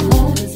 [0.00, 0.47] Oh.